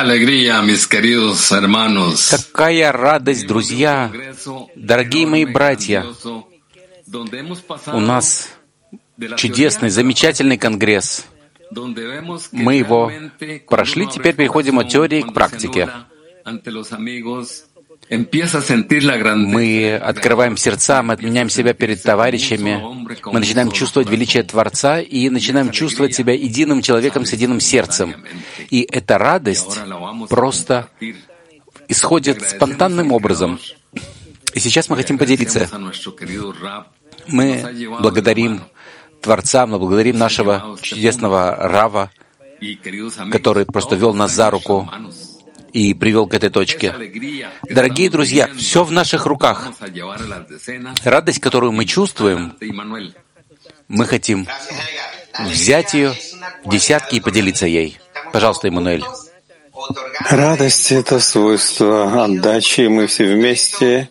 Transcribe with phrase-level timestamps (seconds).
[0.00, 2.30] Qué alegría, mis queridos hermanos.
[2.30, 4.10] Какая радость, друзья,
[4.74, 6.06] дорогие мои братья.
[7.92, 8.48] У нас
[9.36, 11.26] чудесный, замечательный конгресс.
[12.50, 13.12] Мы его
[13.68, 15.90] прошли, теперь переходим от теории к практике.
[18.10, 22.82] Мы открываем сердца, мы отменяем себя перед товарищами,
[23.26, 28.16] мы начинаем чувствовать величие Творца и начинаем чувствовать себя единым человеком с единым сердцем.
[28.68, 29.78] И эта радость
[30.28, 30.88] просто
[31.86, 33.60] исходит спонтанным образом.
[34.54, 35.68] И сейчас мы хотим поделиться.
[37.28, 38.62] Мы благодарим
[39.20, 42.10] Творца, мы благодарим нашего чудесного Рава,
[43.30, 44.90] который просто вел нас за руку
[45.72, 46.94] и привел к этой точке.
[47.68, 49.72] Дорогие друзья, все в наших руках.
[51.04, 52.54] Радость, которую мы чувствуем,
[53.88, 54.46] мы хотим
[55.38, 56.14] взять ее
[56.66, 57.98] десятки и поделиться ей.
[58.32, 59.04] Пожалуйста, Эммануэль.
[60.28, 64.10] Радость— это свойство отдачи, мы все вместе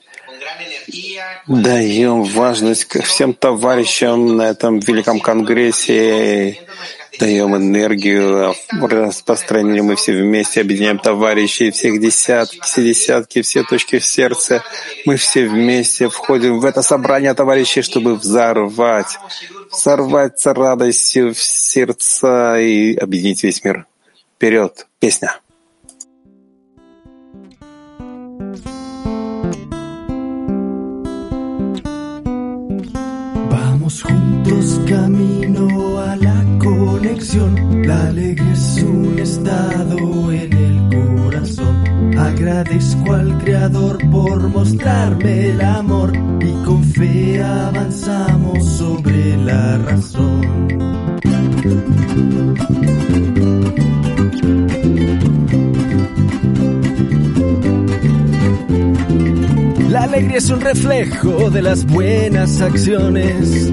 [1.47, 6.59] даем важность всем товарищам на этом великом конгрессе,
[7.19, 14.05] даем энергию, распространение, мы все вместе объединяем товарищей, всех десятки, все десятки, все точки в
[14.05, 14.63] сердце.
[15.05, 19.19] Мы все вместе входим в это собрание товарищей, чтобы взорвать,
[19.71, 23.85] взорвать радостью в сердца и объединить весь мир.
[24.37, 24.87] Вперед!
[24.99, 25.39] Песня!
[34.49, 37.87] Juntos camino a la conexión.
[37.87, 42.17] La alegría es un estado en el corazón.
[42.17, 50.67] Agradezco al Creador por mostrarme el amor y con fe avanzamos sobre la razón.
[59.89, 63.71] La alegría es un reflejo de las buenas acciones,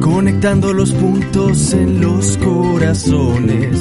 [0.00, 3.80] conectando los puntos en los corazones.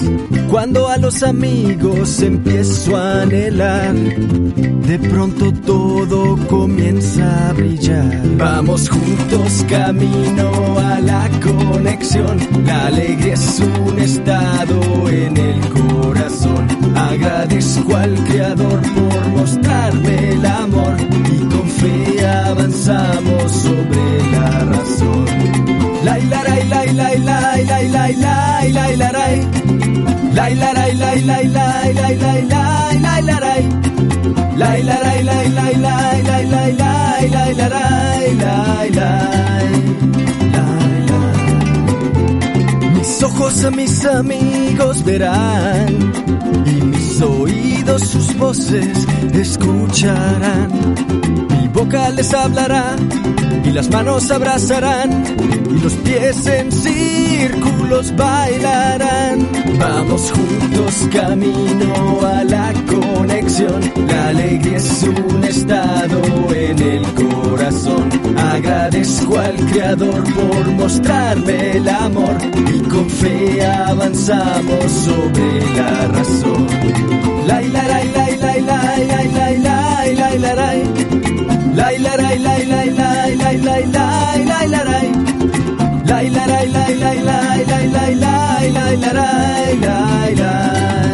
[0.49, 8.21] Cuando a los amigos empiezo a anhelar, de pronto todo comienza a brillar.
[8.37, 12.37] Vamos juntos camino a la conexión.
[12.65, 16.67] La alegría es un estado en el corazón.
[16.95, 20.95] Agradezco al Creador por mostrarme el amor
[21.31, 25.46] y con fe avanzamos sobre la razón.
[42.93, 46.13] Mis ojos a mis amigos verán
[46.65, 50.69] y mis oídos sus voces escucharán
[51.73, 52.95] boca les hablará
[53.67, 55.23] y las manos abrazarán
[55.69, 59.47] y los pies en círculos bailarán.
[59.79, 63.81] Vamos juntos camino a la conexión.
[64.07, 66.21] La alegría es un estado
[66.53, 68.09] en el corazón.
[68.37, 72.37] Agradezco al Creador por mostrarme el amor
[72.73, 76.67] y con fe avanzamos sobre la razón.
[77.45, 79.87] La la la la la la la la la
[81.75, 83.06] la la la la
[83.39, 85.07] lai lai lai lai lai
[86.09, 91.06] lai lai lai lai lai lai lai lai lai lai lai lai lai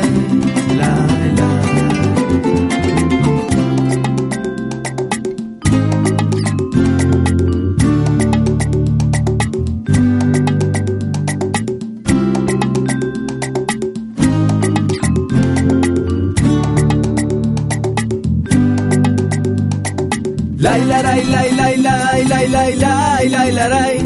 [23.24, 23.98] lay lay la rai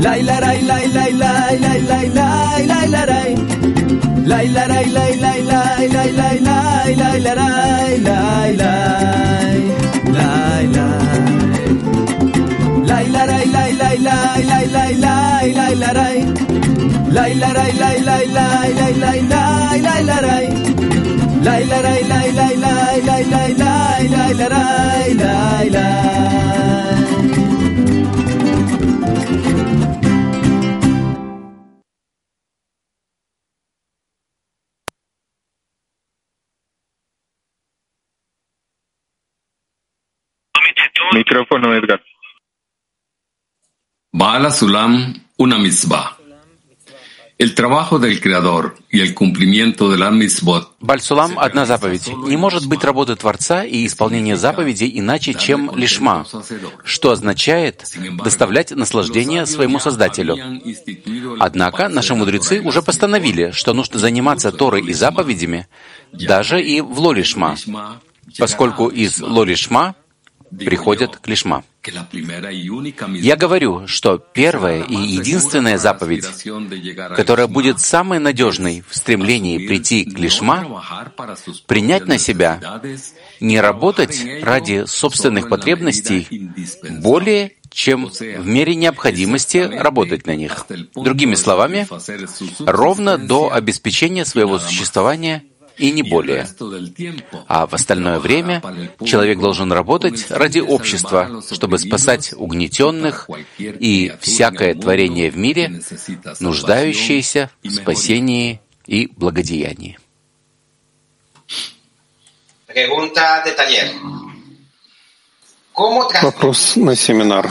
[0.00, 3.34] lay, la rai lay, lay, lay, lay, lay, lay, lay, la rai
[4.24, 9.60] lay, la rai lay, lay, lay, lay, lay, lay, lay, la rai lay, lay, lay,
[9.92, 11.38] lay,
[12.88, 16.16] lay, la rai lay, lay, lay, lay, lay, lay, lay, la rai
[17.16, 19.42] lay, la rai lay, lay, lay, lay, lay, lay,
[19.86, 20.44] lay, la rai
[21.46, 27.11] lay, la rai lay, lay, lay, lay, lay, lay, lay, la rai lay, lay,
[41.62, 42.00] Micrófono, Edgar.
[44.12, 46.18] Bala Sulam, una mitzvah.
[47.38, 52.08] El trabajo del Creador y el cumplimiento de la mitzvot Бальсулам— одна заповедь.
[52.28, 56.24] Не может быть работы Творца и исполнения заповедей иначе, чем лишма,
[56.84, 57.84] что означает
[58.22, 60.36] доставлять наслаждение своему Создателю.
[61.40, 65.66] Однако наши мудрецы уже постановили, что нужно заниматься Торой и заповедями
[66.12, 67.56] даже и в лолишма,
[68.38, 69.96] поскольку из лолишма
[70.58, 71.64] приходят к лишма.
[73.14, 76.26] Я говорю, что первая и единственная заповедь,
[77.16, 80.84] которая будет самой надежной в стремлении прийти к лишма,
[81.66, 82.80] принять на себя,
[83.40, 86.28] не работать ради собственных потребностей
[87.00, 90.66] более чем в мере необходимости работать на них.
[90.94, 91.88] Другими словами,
[92.60, 95.44] ровно до обеспечения своего существования
[95.76, 96.46] и не более.
[97.48, 98.62] А в остальное время
[99.04, 103.28] человек должен работать ради общества, чтобы спасать угнетенных
[103.58, 105.80] и всякое творение в мире,
[106.40, 109.98] нуждающееся в спасении и благодеянии.
[115.74, 117.50] Вопрос на семинар.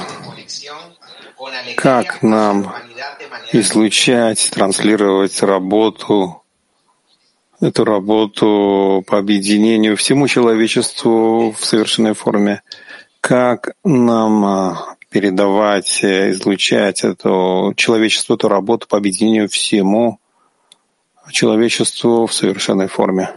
[1.75, 2.73] Как нам
[3.51, 6.41] излучать, транслировать работу
[7.62, 12.63] эту работу по объединению всему человечеству в совершенной форме.
[13.22, 20.19] Как нам а, передавать, э, излучать эту человечеству, эту работу по объединению всему
[21.31, 23.30] человечеству в совершенной форме?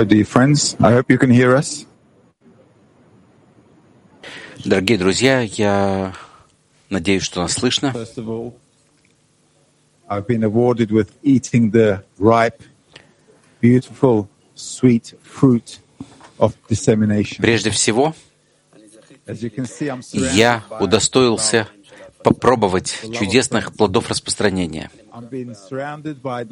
[0.00, 0.76] Hello, dear friends.
[0.80, 1.84] I hope you can hear us.
[4.64, 6.14] Дорогие друзья, я
[6.88, 7.88] надеюсь, что нас слышно.
[7.88, 8.54] First of all,
[10.08, 12.62] I've been awarded with eating the ripe,
[13.60, 15.80] beautiful, sweet fruit
[16.38, 17.42] of dissemination.
[17.42, 18.14] Прежде всего,
[20.32, 21.68] я удостоился
[22.24, 24.90] попробовать чудесных плодов распространения.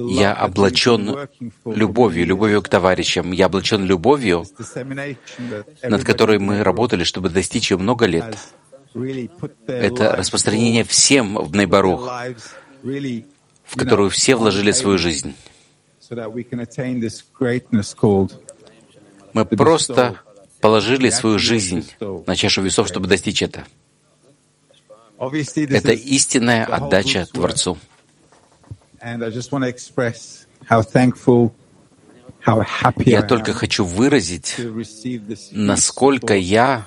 [0.09, 1.29] Я облачен
[1.65, 3.33] любовью, любовью к товарищам.
[3.33, 4.45] Я облачен любовью,
[5.83, 8.37] над которой мы работали, чтобы достичь ее много лет.
[9.67, 12.11] Это распространение всем в Нейбарух,
[12.83, 15.35] в которую все вложили свою жизнь.
[19.35, 20.21] Мы просто
[20.61, 21.89] положили свою жизнь
[22.27, 23.65] на чашу весов, чтобы достичь это.
[25.19, 27.27] Это истинная отдача.
[27.27, 27.77] Творцу.
[32.97, 34.57] Я только хочу выразить,
[35.53, 36.87] насколько я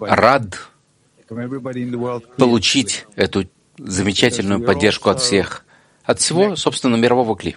[0.00, 0.58] рад
[2.36, 3.48] получить эту
[3.78, 5.64] замечательную поддержку от всех,
[6.04, 7.56] от всего, собственно, мирового кли.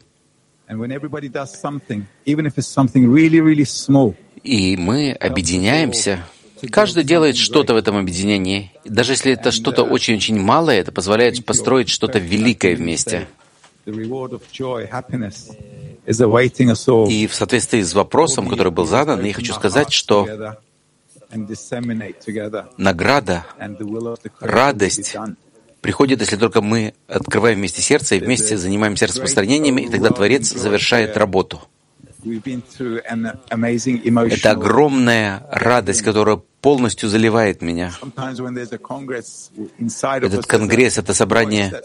[4.43, 6.24] И мы объединяемся.
[6.72, 8.72] Каждый делает что-то в этом объединении.
[8.86, 13.27] Даже если это что-то очень-очень малое, это позволяет построить что-то великое вместе.
[17.08, 20.27] И в соответствии с вопросом, который был задан, я хочу сказать, что
[22.77, 23.46] награда,
[24.39, 25.15] радость
[25.81, 31.17] приходит, если только мы открываем вместе сердце и вместе занимаемся распространениями, и тогда Творец завершает
[31.17, 31.62] работу.
[32.22, 37.93] Это огромная радость, которая полностью заливает меня.
[40.22, 41.81] Этот конгресс, это собрание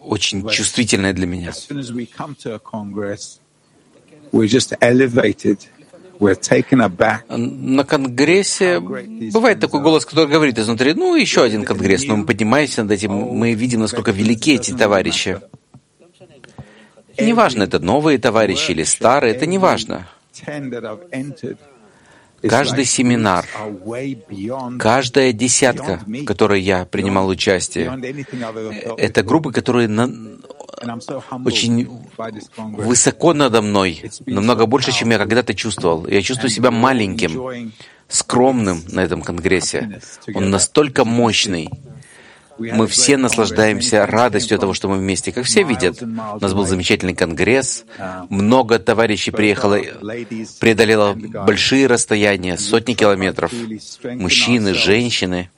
[0.00, 1.52] очень чувствительное для меня.
[6.86, 7.34] Aback.
[7.34, 12.82] На конгрессе бывает такой голос, который говорит изнутри, ну, еще один конгресс, но мы поднимаемся
[12.82, 15.40] над этим, мы видим, насколько велики эти товарищи.
[17.18, 19.58] Неважно, это новые товарищи или старые, это не
[22.48, 23.44] Каждый семинар,
[24.78, 27.86] каждая десятка, в которой я принимал участие,
[28.98, 30.10] это группы, которые на-
[31.44, 31.88] очень
[32.86, 36.06] высоко надо мной, намного больше, чем я когда-то чувствовал.
[36.06, 37.30] Я чувствую себя маленьким,
[38.08, 40.00] скромным на этом конгрессе.
[40.34, 41.68] Он настолько мощный.
[42.60, 45.32] Мы все наслаждаемся радостью того, что мы вместе.
[45.32, 47.84] Как все видят, у нас был замечательный конгресс,
[48.28, 49.78] много товарищей приехало,
[50.60, 53.52] преодолело большие расстояния, сотни километров.
[54.04, 55.50] Мужчины, женщины.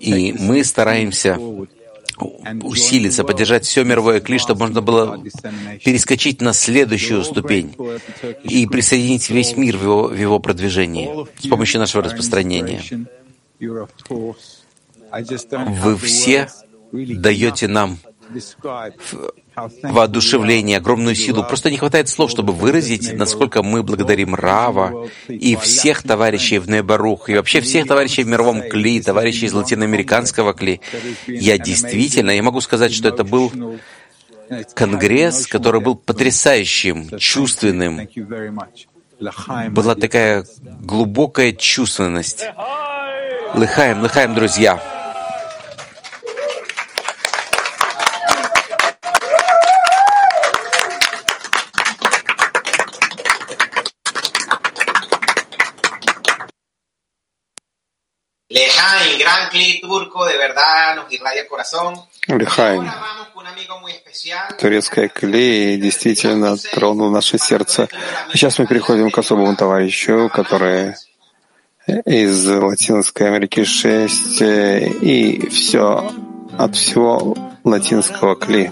[0.00, 1.38] И мы стараемся
[2.62, 5.22] усилиться, поддержать все мировое кли, чтобы можно было
[5.84, 7.74] перескочить на следующую ступень
[8.42, 12.82] и присоединить весь мир в его, в его продвижении с помощью нашего распространения.
[15.10, 16.48] Вы все
[16.92, 17.98] даете нам
[19.82, 21.44] воодушевление, огромную силу.
[21.44, 27.28] Просто не хватает слов, чтобы выразить, насколько мы благодарим Рава и всех товарищей в Небарух,
[27.28, 30.80] и вообще всех товарищей в мировом Кли, товарищей из латиноамериканского Кли.
[31.26, 33.52] Я действительно, я могу сказать, что это был
[34.74, 38.08] конгресс, который был потрясающим, чувственным.
[39.70, 40.44] Была такая
[40.80, 42.44] глубокая чувственность.
[43.54, 44.80] Лыхаем, лыхаем, друзья.
[58.48, 61.94] Lejain, gran clip turco, de verdad nos irradia el corazón.
[64.58, 67.88] Турецкая клей действительно тронул наше сердце.
[68.32, 70.94] Сейчас мы переходим к особому товарищу, который
[71.86, 76.10] из Латинской Америки 6 и все
[76.56, 78.70] от всего латинского кли.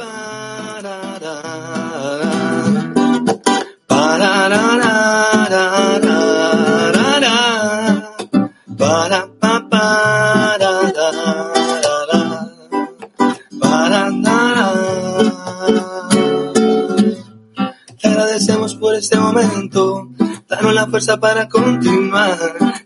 [18.03, 20.10] Agradecemos por este momento.
[20.51, 22.37] Danos la fuerza para continuar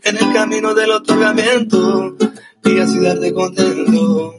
[0.02, 2.14] en el camino del otorgamiento
[2.62, 4.34] y así darte contento.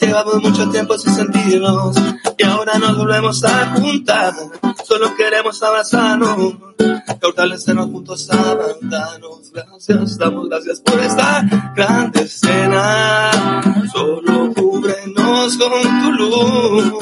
[0.00, 1.96] Llevamos mucho tiempo sin sentirnos
[2.38, 4.34] y ahora nos volvemos a juntar.
[4.86, 6.54] Solo queremos abrazarnos,
[7.20, 9.50] fortalecernos juntos, avanzarnos.
[9.52, 13.60] Gracias, damos gracias por esta grande escena.
[13.92, 16.92] Solo cúbrenos con tu luz.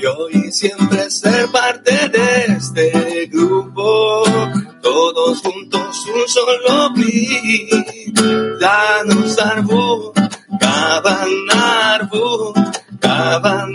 [0.00, 3.01] Y hoy siempre ser parte de este
[4.80, 8.18] todos juntos un solo clic,
[8.60, 10.12] danos arbu,
[10.60, 12.54] cavan árbol,
[13.00, 13.72] cavan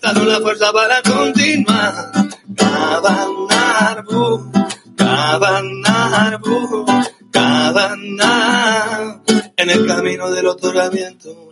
[0.00, 2.12] danos la fuerza para continuar,
[2.56, 4.50] cavan árbol,
[4.96, 6.84] cavan árbol,
[7.30, 9.22] cavan árbol,
[9.56, 11.50] en el camino del otorgamiento,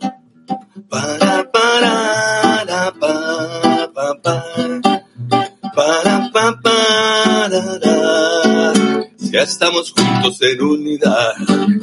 [0.89, 3.62] para, para, para, para.
[4.25, 4.35] ba,
[5.77, 6.77] ba, ba, ba,
[7.53, 7.92] da, da.
[9.33, 11.33] Si estamos juntos en unidad,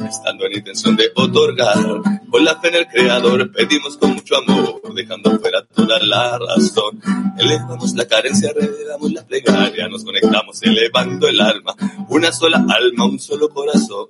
[0.08, 4.80] estando en intención de otorgar, con la fe en el Creador pedimos con mucho amor,
[4.94, 7.00] dejando fuera toda la razón.
[7.36, 11.74] Elevamos la carencia, revelamos la plegaria, nos conectamos elevando el alma,
[12.08, 14.06] una sola alma, un solo corazón,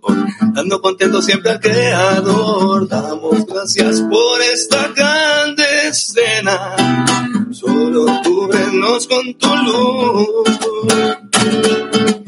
[0.53, 2.89] dando contento siempre al Creador.
[2.89, 6.77] Damos gracias por esta grande escena,
[7.53, 11.30] solo cúbrenos con tu luz.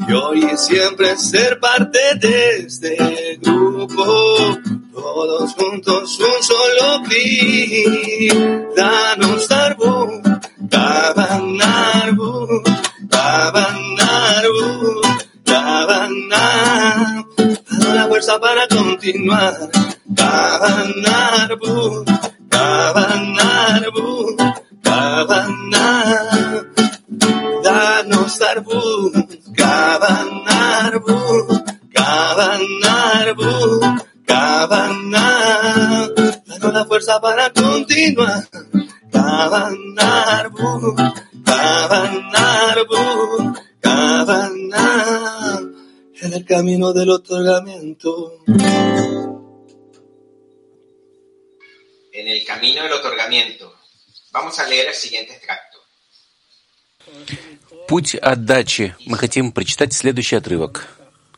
[0.07, 4.05] Y hoy y siempre ser parte de este grupo,
[4.93, 8.33] todos juntos un solo clic.
[8.75, 10.21] Danos arbu,
[10.69, 12.63] cabanarbu,
[13.09, 15.01] cabanarbu,
[15.43, 17.25] cabanar.
[17.37, 19.69] Danos la fuerza para continuar.
[20.15, 22.05] Cabanarbu,
[28.03, 28.03] cabanarbu, cabanar.
[28.03, 29.11] Danos arbu,
[29.55, 31.17] cabanarbu,
[31.93, 33.51] cabanarbu,
[34.25, 36.13] cabanar.
[36.45, 38.43] Danos la fuerza para continuar.
[39.11, 40.95] Cabanarbu,
[41.45, 43.01] cabanarbu,
[43.79, 45.61] cabanar.
[46.21, 48.39] En el camino del otorgamiento.
[52.11, 53.73] En el camino del otorgamiento.
[54.31, 55.73] Vamos a leer el siguiente extracto.
[57.93, 58.95] Путь отдачи.
[59.05, 60.87] Мы хотим прочитать следующий отрывок,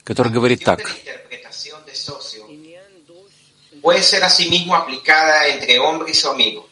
[0.06, 0.80] который говорит так.
[0.80, 2.46] interpretación de socio
[3.82, 6.70] puede ser asimismo aplicada entre hombre y su amigo,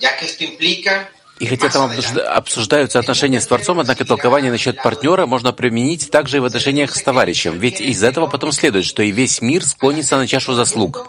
[0.00, 1.88] ya que esto implica И хотя там
[2.34, 7.00] обсуждаются отношения с Творцом, однако толкование насчет партнера можно применить также и в отношениях с
[7.00, 7.60] товарищем.
[7.60, 11.08] Ведь из этого потом следует, что и весь мир склонится на чашу заслуг.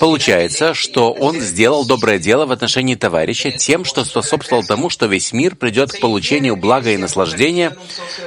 [0.00, 5.32] Получается, что он сделал доброе дело в отношении товарища тем, что способствовал тому, что весь
[5.32, 7.76] мир придет к получению блага и наслаждения,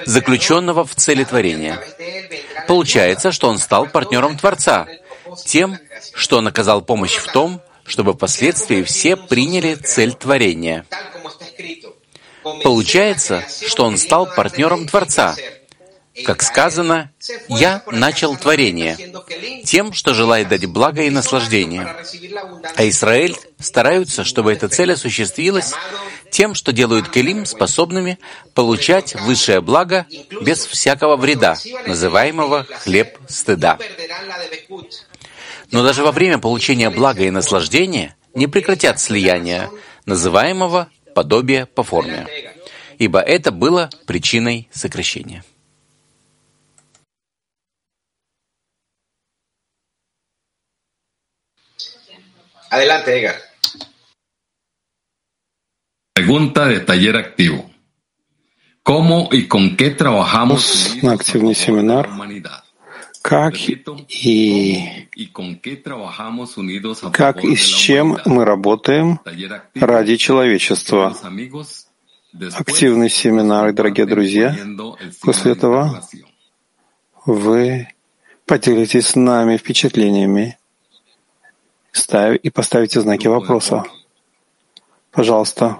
[0.05, 1.79] заключенного в цели творения.
[2.67, 4.87] Получается, что он стал партнером Творца,
[5.45, 5.77] тем,
[6.13, 10.85] что он оказал помощь в том, чтобы впоследствии все приняли цель творения.
[12.63, 15.35] Получается, что он стал партнером Творца,
[16.25, 17.11] Как сказано,
[17.47, 18.97] «Я начал творение
[19.65, 21.95] тем, что желает дать благо и наслаждение».
[22.75, 25.73] А Израиль стараются, чтобы эта цель осуществилась
[26.31, 28.17] тем, что делают Келим способными
[28.53, 30.05] получать высшее благо
[30.41, 33.77] без всякого вреда, называемого хлеб стыда.
[35.71, 39.69] Но даже во время получения блага и наслаждения не прекратят слияния,
[40.05, 42.27] называемого подобия по форме,
[42.97, 45.43] ибо это было причиной сокращения.
[52.71, 53.35] Adelante, Edgar.
[56.13, 57.69] Pregunta de taller activo.
[58.81, 62.09] ¿Cómo y con qué trabajamos на активный семинар,
[63.21, 63.83] как и
[67.13, 69.19] как и с чем мы работаем
[69.75, 71.15] ради человечества.
[72.53, 74.57] Активный семинар, дорогие друзья.
[75.21, 76.01] После этого
[77.25, 77.89] вы
[78.45, 80.57] поделитесь с нами впечатлениями
[82.35, 83.83] и поставите знаки вопроса.
[85.11, 85.79] Пожалуйста.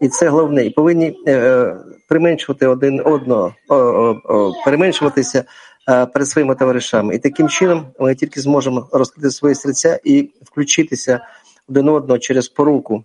[0.00, 0.64] І це головне.
[0.64, 1.76] І повинні е,
[2.08, 5.44] применшувати один одного, о, о, о, переменшуватися
[5.88, 7.14] е, перед своїми товаришами.
[7.14, 11.20] І таким чином ми тільки зможемо розкрити свої серця і включитися
[11.68, 13.04] один одного через поруку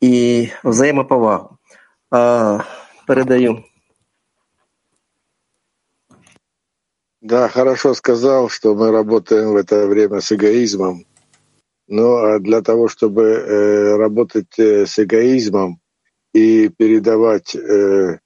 [0.00, 1.56] і взаємоповагу.
[2.14, 2.60] Е,
[3.06, 3.64] передаю.
[7.20, 11.06] Да, хорошо сказал, что мы работаем в это время с эгоизмом.
[11.88, 15.80] Но для того, чтобы э, работать э, с эгоизмом
[16.33, 18.19] и передавать э,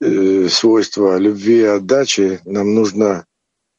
[0.00, 3.26] э, свойства любви и отдачи, нам нужно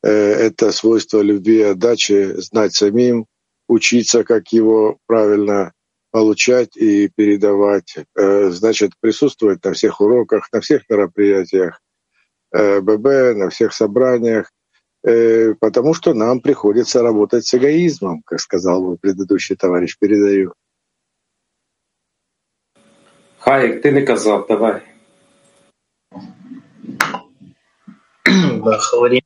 [0.04, 3.26] э, это свойство любви и отдачи знать самим,
[3.68, 5.74] учиться, как его правильно
[6.12, 7.96] получать и передавать.
[8.16, 11.82] Э, значит, присутствовать на всех уроках, на всех мероприятиях
[12.52, 14.52] э, ББ, на всех собраниях,
[15.06, 19.98] Э, потому что нам приходится работать с эгоизмом, как сказал мой предыдущий товарищ.
[20.00, 20.54] Передаю.
[23.43, 24.83] Хайк, ти не казав, давай.
[28.65, 29.21] Да, говори.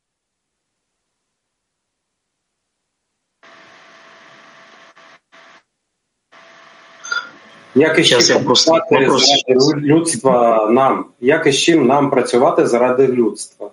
[7.75, 9.29] Як і Щас я просто працювати вопрос.
[9.47, 11.07] заради людства нам?
[11.21, 13.71] Як і з чим нам працювати заради людства?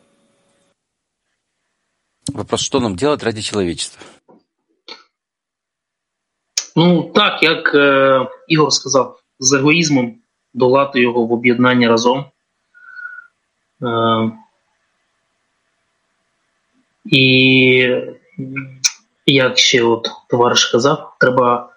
[2.34, 4.04] Вопрос, что нам делать ради человечества?
[6.76, 10.16] Ну так, як е, Ігор сказав, з егоїзмом
[10.55, 12.25] долати його в об'єднанні разом.
[13.83, 14.31] Е,
[17.05, 17.89] і
[19.27, 21.69] як ще от товариш казав, треба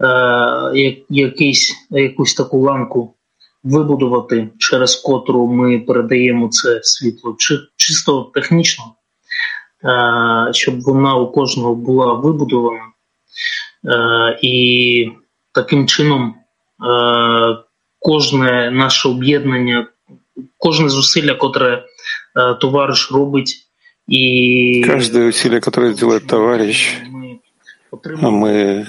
[0.00, 3.14] е, якийсь, якусь таку ланку
[3.64, 8.84] вибудувати, через котру ми передаємо це світло, чи, чисто технічно,
[9.84, 12.84] е, щоб вона у кожного була вибудована.
[14.42, 15.10] І
[15.52, 16.34] таким чином
[17.98, 19.86] кожне наше об'єднання,
[20.58, 21.84] кожне зусилля, котре
[22.60, 23.64] товариш робить,
[24.08, 24.84] і
[25.28, 26.96] усилие, которое делает товарищ,
[28.22, 28.86] а мы,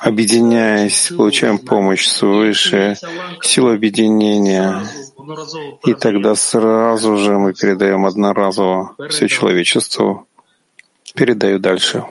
[0.00, 2.96] объединяясь, получаем помощь свыше,
[3.42, 4.82] силу объединения,
[5.86, 10.26] и тогда сразу же мы передаем одноразово все человечеству.
[11.14, 12.04] Передаю дальше.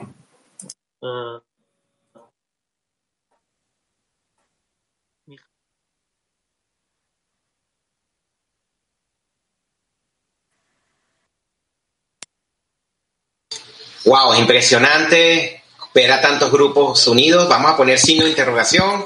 [14.04, 15.62] Wow, impresionante.
[15.94, 17.48] Ver a tantos grupos unidos.
[17.48, 19.04] Vamos a poner signo de interrogación.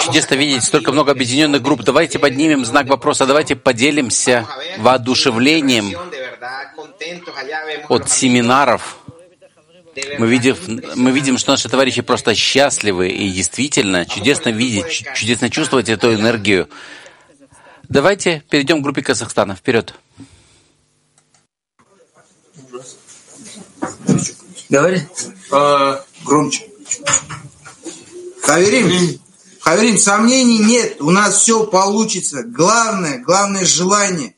[0.00, 1.82] Чудесно видеть столько много объединенных групп.
[1.82, 4.46] Давайте поднимем знак вопроса, давайте поделимся
[4.78, 5.94] воодушевлением
[7.88, 8.96] от семинаров.
[10.18, 10.56] Мы видим,
[10.96, 16.70] мы видим, что наши товарищи просто счастливы, и действительно чудесно видеть, чудесно чувствовать эту энергию.
[17.90, 19.54] Давайте перейдем к группе Казахстана.
[19.54, 19.92] Вперед.
[24.72, 25.02] Говори.
[25.50, 26.66] А, громче.
[28.40, 29.20] Хаверим,
[29.60, 32.42] Хаверим, сомнений нет, у нас все получится.
[32.42, 34.34] Главное, главное желание.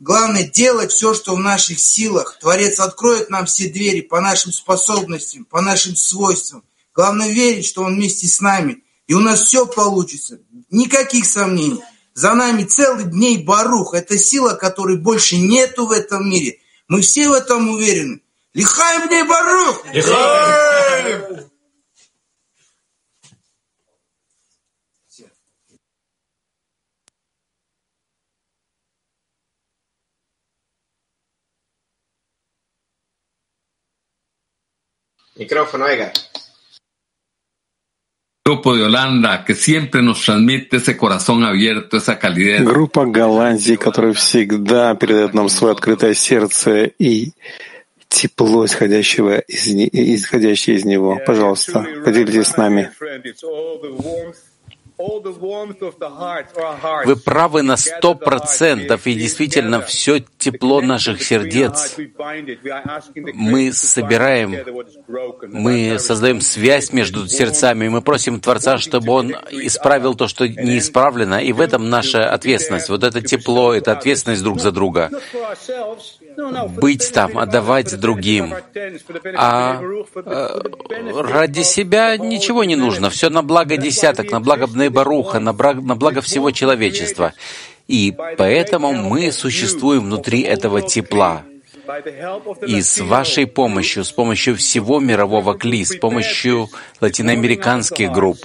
[0.00, 2.36] Главное делать все, что в наших силах.
[2.40, 6.64] Творец откроет нам все двери по нашим способностям, по нашим свойствам.
[6.92, 8.82] Главное верить, что Он вместе с нами.
[9.06, 10.40] И у нас все получится.
[10.72, 11.80] Никаких сомнений.
[12.12, 13.94] За нами целый дней Барух.
[13.94, 16.58] Это сила, которой больше нету в этом мире.
[16.88, 18.20] Мы все в этом уверены.
[18.52, 19.84] Лихаем дней Барух!
[19.92, 21.50] Лихаем!
[35.36, 36.12] Micrófono, Edgar.
[38.44, 42.64] Grupo de Holanda, que siempre nos transmite ese corazón abierto, esa calidez.
[42.64, 47.32] Группа Голландии, которая всегда передает нам свое открытое сердце и
[48.20, 51.18] тепло, исходящего из, не- исходящее из него.
[51.26, 52.90] Пожалуйста, поделитесь с нами.
[57.06, 61.96] Вы правы на сто процентов, и действительно все тепло наших сердец.
[63.32, 64.54] мы собираем,
[65.48, 70.76] мы создаем связь между сердцами, и мы просим Творца, чтобы Он исправил то, что не
[70.76, 72.90] исправлено, и в этом наша ответственность.
[72.90, 75.10] Вот это тепло, это ответственность друг за друга.
[76.36, 78.54] Быть там, отдавать другим.
[79.36, 80.60] А э,
[81.14, 83.10] ради себя ничего не нужно.
[83.10, 87.32] Все на благо десяток, на благо Бнейбаруха, на благо, всего человечества.
[87.88, 91.42] И поэтому мы существуем внутри этого тепла.
[92.66, 96.68] И с вашей помощью, с помощью всего мирового КЛИ, с помощью
[97.00, 98.38] латиноамериканских групп,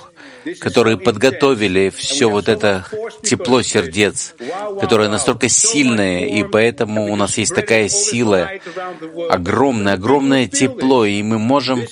[0.59, 2.85] которые подготовили все вот это
[3.23, 4.35] тепло сердец,
[4.79, 8.49] которое настолько сильное, и поэтому у нас есть такая сила,
[9.29, 11.83] огромное, огромное тепло, и мы можем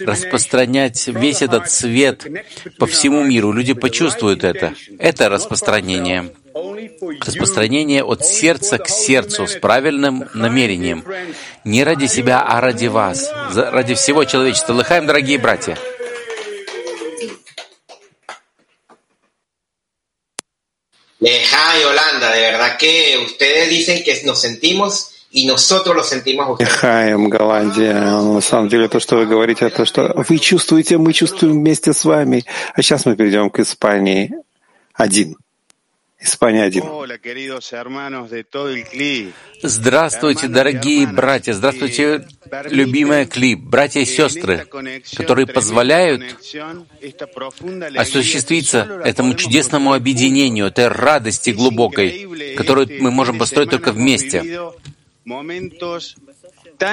[0.00, 2.26] распространять весь этот свет
[2.78, 3.52] по всему миру.
[3.52, 4.74] Люди почувствуют это.
[4.98, 6.32] Это распространение.
[7.20, 11.04] Распространение от сердца к сердцу с правильным намерением.
[11.64, 14.72] Не ради себя, а ради вас, ради всего человечества.
[14.72, 15.76] Лыхаем, дорогие братья.
[21.24, 26.46] Leja y Holanda, de verdad que ustedes dicen que nos sentimos y nosotros lo sentimos
[26.46, 26.72] a ustedes.
[26.74, 27.94] Хаем, Голландия.
[27.94, 32.04] На самом деле, то, что вы говорите, это что вы чувствуете, мы чувствуем вместе с
[32.04, 32.44] вами.
[32.74, 34.32] А сейчас мы перейдем к Испании.
[34.92, 35.36] Один.
[36.24, 36.84] Испания один.
[39.62, 42.26] Здравствуйте, дорогие братья, здравствуйте,
[42.70, 44.66] любимая Кли, братья и сестры,
[45.16, 46.22] которые позволяют
[47.96, 54.42] осуществиться этому чудесному объединению, этой радости глубокой, которую мы можем построить только вместе.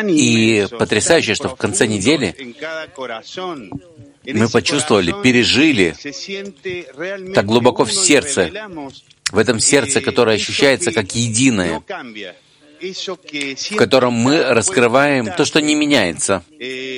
[0.08, 2.36] И потрясающе, что в конце недели
[4.26, 5.96] мы почувствовали, пережили
[7.34, 8.52] так глубоко в сердце,
[9.32, 11.82] в этом сердце, которое ощущается как единое,
[12.82, 16.44] в котором мы раскрываем то, что не меняется,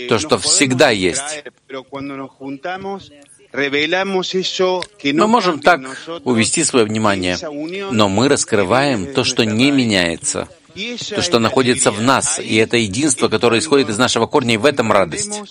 [0.09, 1.43] то, что всегда есть.
[5.03, 5.81] Мы можем так
[6.23, 7.37] увести свое внимание,
[7.91, 10.47] но мы раскрываем то, что не меняется,
[11.09, 14.65] то, что находится в нас, и это единство, которое исходит из нашего корня, и в
[14.65, 15.41] этом радость.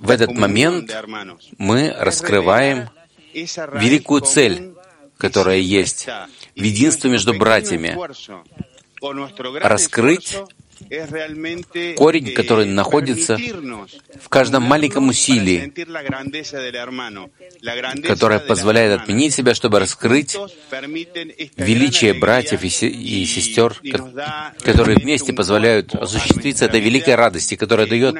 [0.00, 0.96] В этот момент
[1.58, 2.90] мы раскрываем
[3.34, 4.72] великую цель,
[5.18, 6.06] которая есть
[6.56, 7.96] в единстве между братьями.
[9.62, 10.36] Раскрыть
[11.96, 13.36] корень, который находится
[14.18, 15.72] в каждом маленьком усилии,
[18.08, 20.36] которое позволяет отменить себя, чтобы раскрыть
[21.56, 27.86] величие братьев и, се- и сестер, ко- которые вместе позволяют осуществиться этой великой радости, которая
[27.86, 28.14] дает,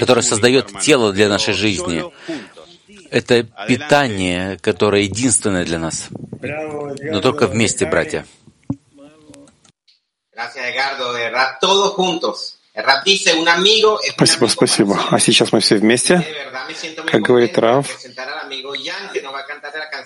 [0.00, 2.02] которая создает тело для нашей жизни
[3.16, 6.08] это питание, которое единственное для нас.
[7.00, 8.26] Но только вместе, братья.
[14.14, 15.00] Спасибо, спасибо.
[15.10, 16.22] А сейчас мы все вместе.
[17.10, 17.88] Как говорит Рав,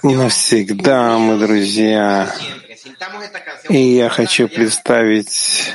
[0.04, 2.32] навсегда мы друзья.
[3.68, 5.72] И я хочу представить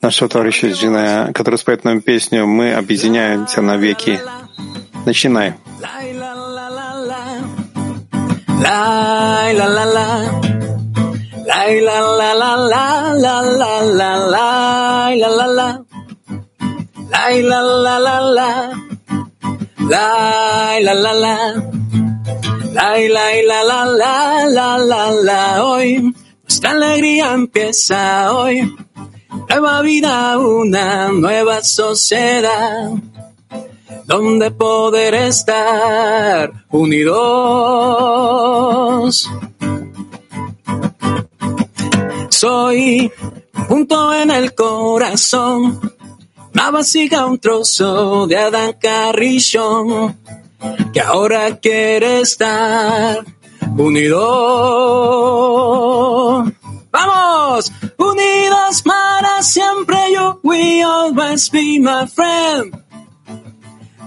[0.00, 4.10] нашего товарища Джина, который споет нам песню «Мы объединяемся навеки».
[4.12, 4.45] веки.
[5.06, 5.54] Начинаю.
[25.62, 28.74] hoy nuestra alegría empieza hoy.
[29.48, 32.90] Nueva vida, una nueva sociedad
[34.06, 37.28] donde poder estar unidos.
[42.30, 43.10] Soy
[43.68, 45.92] punto en el corazón,
[46.54, 50.14] una vasija, un trozo de Adán Carrillo,
[50.92, 53.24] que ahora quiere estar
[53.76, 54.22] unido.
[56.92, 57.72] ¡Vamos!
[57.98, 62.85] Unidos para siempre, you will always be my friend.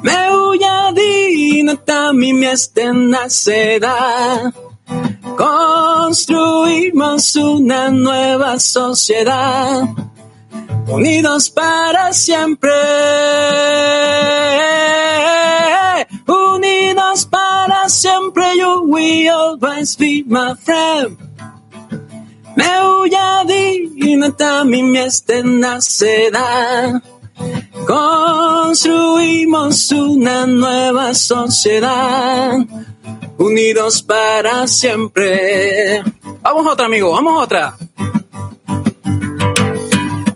[0.02, 2.32] Meujadina tami
[3.12, 4.54] naceda.
[5.38, 9.84] Construimos una nueva sociedad,
[10.88, 12.72] unidos para siempre.
[16.28, 21.18] Unidos para siempre, you will always be my friend.
[22.56, 24.82] Meujadina tami
[25.44, 27.02] naceda.
[27.88, 32.58] Construimos una nueva sociedad,
[33.38, 36.04] unidos para siempre.
[36.42, 37.78] Vamos otra, amigo, vamos otra.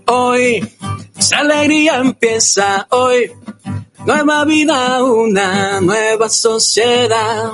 [0.07, 0.67] Hoy,
[1.17, 3.31] esa alegría empieza hoy.
[4.05, 7.51] Nueva vida, una nueva sociedad,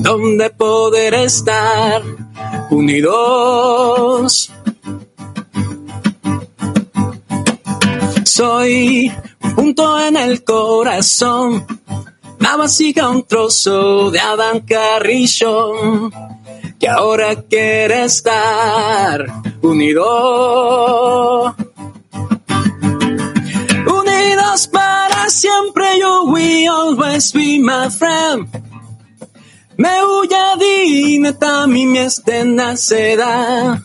[0.00, 2.02] donde poder estar
[2.70, 4.50] unidos
[8.38, 9.10] Soy
[9.42, 11.66] un punto en el corazón,
[12.38, 16.08] vasija un trozo de Adán Carrillo,
[16.78, 19.26] que ahora quiere estar
[19.60, 20.06] unido.
[23.88, 28.46] Unidos para siempre, you will always be my friend.
[29.76, 33.82] Me huya dineta mi miestena seda.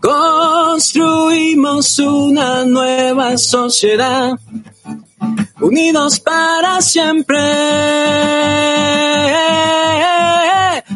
[0.00, 4.38] Construimos una nueva sociedad,
[5.60, 7.36] unidos para siempre.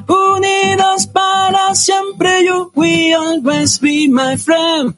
[0.07, 4.95] Unidos para siempre, you will always be my friend.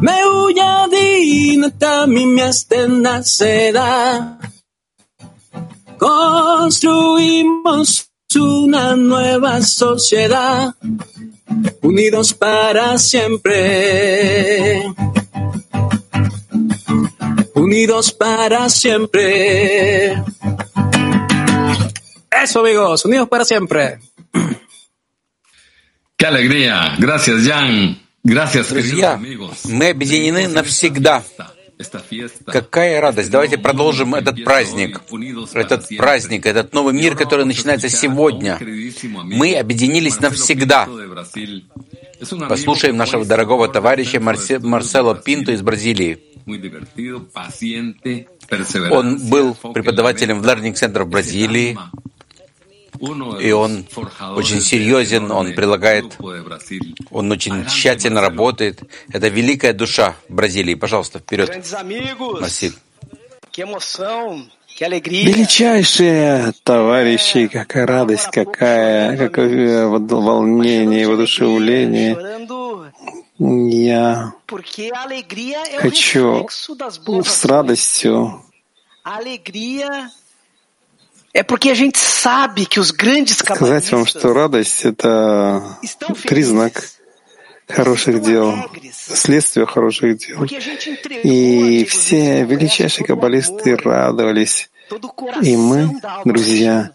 [0.00, 4.38] Me huya dinata mi miastena seda.
[5.98, 7.34] Construimos
[8.36, 10.74] una nueva sociedad
[11.81, 14.83] unidos para siempre.
[17.53, 20.23] Unidos para siempre.
[22.43, 23.99] Eso, amigos, unidos para siempre.
[26.15, 26.95] Qué alegría.
[26.97, 27.99] Gracias, Jan.
[28.23, 29.19] Gracias, Друзья,
[29.65, 31.23] мы объединены навсегда.
[32.46, 33.30] Какая радость!
[33.30, 35.02] Давайте продолжим этот праздник.
[35.54, 38.58] Этот праздник, этот новый мир, который начинается сегодня.
[39.24, 40.88] Мы объединились навсегда.
[42.48, 46.20] Послушаем нашего дорогого товарища Марсе, Марсело Пинто из Бразилии.
[48.90, 51.76] Он был преподавателем в Learning Center в Бразилии,
[53.40, 53.86] и он
[54.36, 56.16] очень серьезен, он прилагает,
[57.10, 58.82] он очень тщательно работает.
[59.12, 60.74] Это великая душа Бразилии.
[60.74, 61.50] Пожалуйста, вперед.
[62.40, 62.74] Марсиль.
[64.76, 72.16] Величайшие товарищи, какая радость, какая, какое волнение и воодушевление.
[73.38, 74.32] Я
[75.78, 78.42] хочу с радостью
[83.56, 85.78] сказать вам, что радость— это
[86.28, 86.84] признак
[87.68, 88.54] хороших дел,
[88.92, 90.44] следствие хороших дел.
[91.24, 94.70] И все величайшие каббалисты радовались.
[95.42, 95.90] И мы,
[96.24, 96.92] друзья,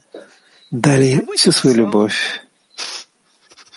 [0.71, 2.41] дали всю свою любовь,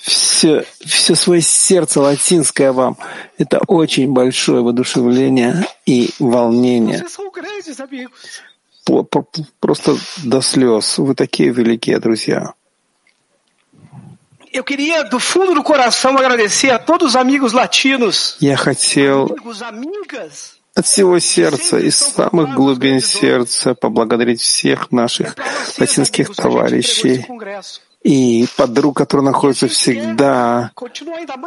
[0.01, 2.97] все, все свое сердце латинское вам.
[3.37, 7.05] Это очень большое воодушевление и волнение.
[9.61, 10.99] Просто до слез.
[10.99, 12.55] Вы такие великие, друзья.
[14.53, 18.37] Eu queria, do fundo do coração, agradecer a todos os amigos latinos.
[18.39, 19.35] Я хотел
[20.75, 25.37] от всего сердца, из самых глубин сердца поблагодарить всех наших
[25.79, 27.27] латинских товарищей
[28.03, 30.73] и подруг, которые находятся всегда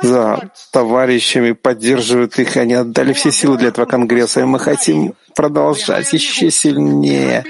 [0.02, 2.56] за товарищами, поддерживают их.
[2.58, 7.44] Они отдали все силы для этого конгресса, и мы хотим продолжать еще сильнее,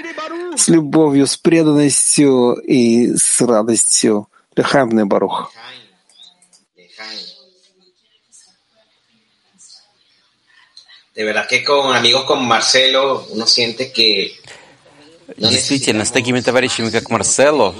[0.56, 4.28] с любовью, с преданностью и с радостью.
[4.56, 5.52] Лехаем Барух.
[11.14, 14.36] De verdad que con amigos como Marcelo uno siente que
[15.36, 17.74] Действительно, с такими товарищами, как Марсело,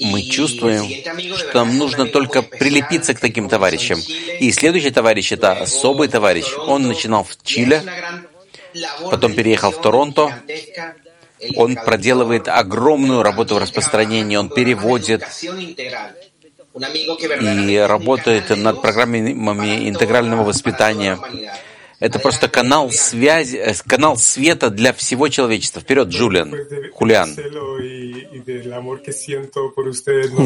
[0.00, 0.84] мы чувствуем,
[1.36, 4.00] что нам нужно только прилепиться к таким товарищам.
[4.40, 6.46] И следующий товарищ— это особый товарищ.
[6.66, 7.82] Он начинал в Чили,
[9.10, 10.32] потом переехал в Торонто.
[11.56, 15.22] Он проделывает огромную работу в распространении, он переводит
[17.40, 21.18] и работает над программами интегрального воспитания.
[22.00, 25.80] Это просто канал связи, э, канал света для всего человечества.
[25.80, 26.54] Вперед, Джулиан,
[26.92, 27.36] Хулиан.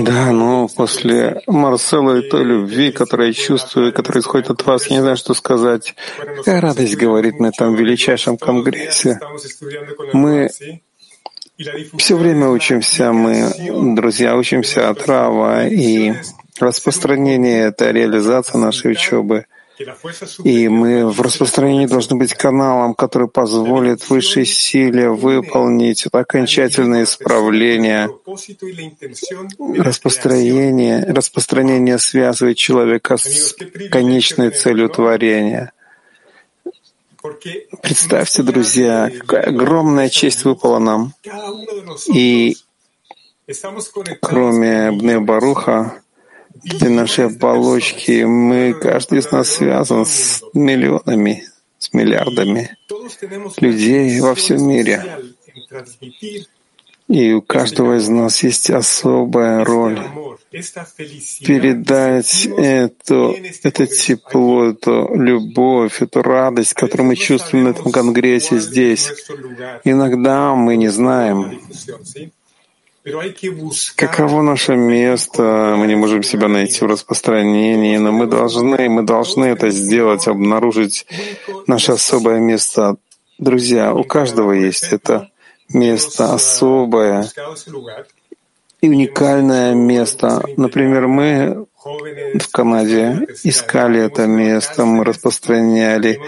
[0.05, 4.97] Да, но после Марсела и той любви, которую я чувствую, которая исходит от вас, я
[4.97, 5.95] не знаю, что сказать.
[6.37, 9.19] Какая радость говорить на этом величайшем конгрессе.
[10.13, 10.51] Мы
[11.97, 13.51] все время учимся, мы,
[13.97, 16.13] друзья, учимся от Рава, и
[16.61, 19.47] распространение— это реализация нашей учебы—
[20.45, 28.09] и мы в распространении должны быть каналом, который позволит высшей силе выполнить окончательное исправление.
[29.77, 33.55] Распространение, распространение связывает человека с
[33.91, 35.73] конечной целью творения.
[37.83, 41.15] Представьте, друзья, какая огромная честь выпала нам.
[42.13, 42.57] И
[44.21, 46.03] кроме Бне Баруха,
[46.65, 51.45] эти наши оболочки, мы, каждый из нас связан с миллионами,
[51.79, 52.77] с миллиардами
[53.61, 55.05] людей во всем мире.
[57.09, 59.99] И у каждого из нас есть особая роль
[60.51, 69.11] передать эту, это тепло, эту любовь, эту радость, которую мы чувствуем на этом конгрессе здесь.
[69.85, 71.61] Иногда мы не знаем,
[73.97, 75.75] Каково наше место?
[75.79, 81.07] Мы не можем себя найти в распространении, но мы должны, мы должны это сделать, обнаружить
[81.67, 82.97] наше особое место.
[83.39, 85.31] Друзья, у каждого есть это
[85.73, 87.31] место особое
[88.81, 90.43] и уникальное место.
[90.57, 96.21] Например, мы в Канаде искали это место, мы распространяли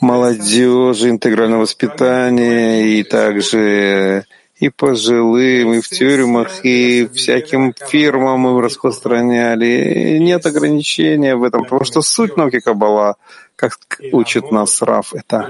[0.00, 4.24] молодежи, интегральное воспитание и также
[4.60, 10.16] и пожилым, и в тюрьмах, и всяким фирмам мы распространяли.
[10.16, 13.16] И нет ограничения в этом, потому что суть науки Каббала,
[13.56, 13.78] как
[14.12, 15.48] учит нас Раф, это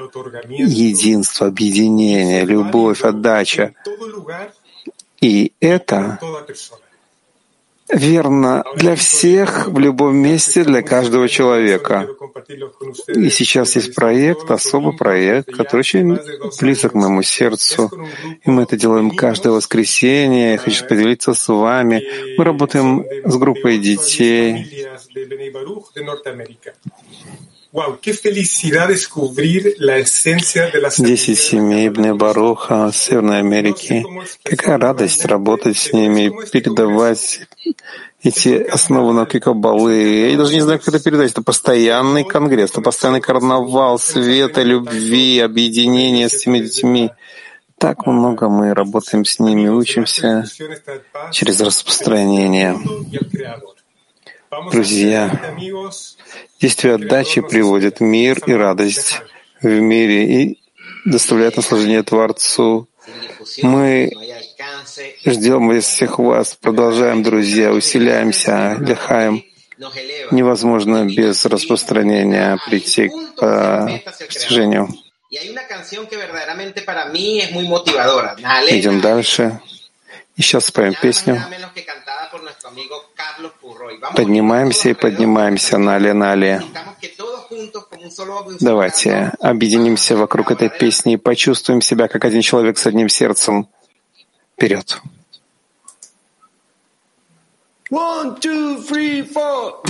[0.48, 3.74] единство, объединение, любовь, отдача.
[5.20, 6.18] И это
[7.92, 12.08] верно для всех в любом месте, для каждого человека.
[13.08, 16.18] И сейчас есть проект, особый проект, который очень
[16.60, 17.90] близок к моему сердцу.
[18.44, 20.52] И мы это делаем каждое воскресенье.
[20.52, 22.02] Я хочу поделиться с вами.
[22.36, 24.86] Мы работаем с группой детей.
[30.98, 34.04] Десять семей Бне Баруха Северной Америки.
[34.42, 37.42] Какая радость работать с ними, передавать
[38.24, 40.30] эти основы науки Каббалы.
[40.30, 41.30] Я даже не знаю, как это передать.
[41.30, 47.10] Это постоянный конгресс, это постоянный карнавал света, любви, объединения с этими детьми.
[47.78, 50.44] Так много мы работаем с ними, учимся
[51.30, 52.76] через распространение.
[54.72, 55.30] Друзья,
[56.60, 59.20] действие отдачи приводит мир и радость
[59.62, 60.58] в мире и
[61.04, 62.88] доставляет наслаждение Творцу.
[63.62, 64.10] Мы
[65.24, 69.44] ждем из всех вас, продолжаем, друзья, усиляемся, лихаем.
[70.32, 74.88] Невозможно без распространения прийти к достижению.
[78.68, 79.60] Идем дальше.
[80.40, 81.38] И сейчас споем песню.
[84.16, 86.62] Поднимаемся и поднимаемся, Нали, Нали.
[88.58, 93.68] Давайте объединимся вокруг этой песни и почувствуем себя как один человек с одним сердцем.
[94.56, 94.98] Вперед!
[97.90, 99.82] One, two, three, four.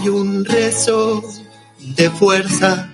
[0.00, 1.22] Hay un rezo
[1.78, 2.88] de fuerza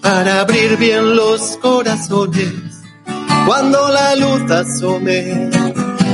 [0.00, 2.52] para abrir bien los corazones
[3.44, 5.50] cuando la luz asome.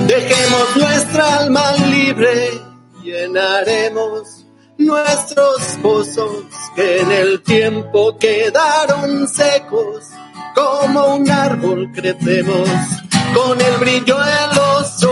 [0.07, 2.63] Dejemos nuestra alma libre,
[3.03, 4.47] llenaremos
[4.79, 6.45] nuestros pozos
[6.75, 10.05] que en el tiempo quedaron secos.
[10.55, 12.71] Como un árbol crecemos
[13.35, 15.10] con el brillo en los ojos.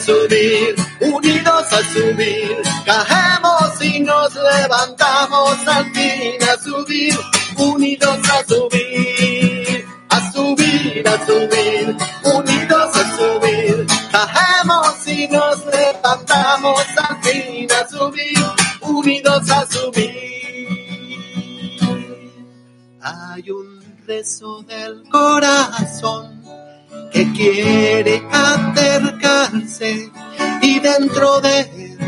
[0.00, 2.56] Subir, a subir, unidos a subir.
[2.84, 7.18] Caemos y nos levantamos al fin a subir
[7.56, 13.86] unidos a subir, a subir, a subir, unidos a subir.
[14.10, 18.38] Caemos y nos levantamos al fin a subir,
[18.80, 20.32] unidos a subir.
[23.00, 26.41] Hay un rezo del corazón
[27.12, 30.10] que quiere acercarse
[30.62, 31.98] y dentro de él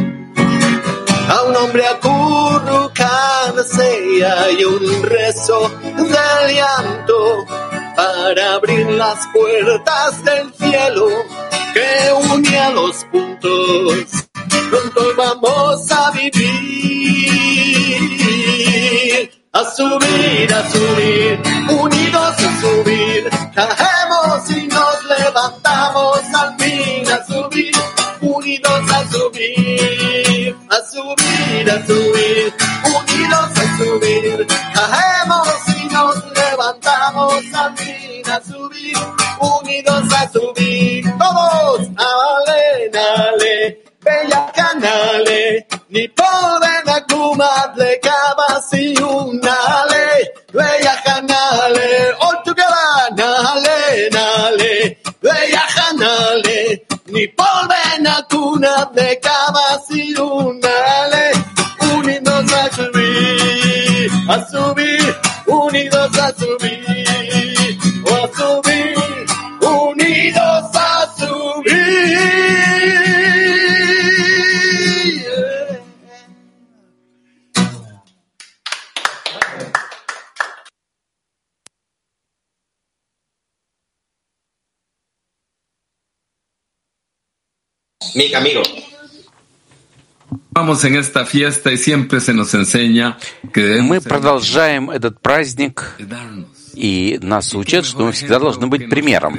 [1.29, 2.97] a un hombre acurrucarse
[4.17, 7.45] y hay un rezo de llanto
[7.97, 11.07] para abrir las puertas del cielo
[11.73, 14.07] que une a los puntos.
[14.71, 16.41] Pronto vamos a vivir,
[19.55, 21.41] a subir, a subir,
[21.71, 27.73] unidos a subir, caemos y nos levantamos al fin a subir,
[28.21, 32.55] unidos a subir, a subir, a subir,
[32.99, 38.97] unidos a subir, caemos y nos levantamos al fin a subir,
[39.39, 50.07] unidos a subir, todos, ale, ale, bella canale, ni poden akumadle kabasi unale,
[50.53, 51.89] bella canale,
[52.25, 53.17] all together,
[54.13, 56.61] nale, bella canale,
[57.13, 61.27] ni poden akunadle kabasi unale,
[61.95, 65.15] unidos a subir, a subir,
[65.47, 67.04] unidos a subir,
[93.53, 95.83] que debemos Мы ser продолжаем этот праздник,
[96.75, 99.39] и нас учат, что мы всегда должны быть примером.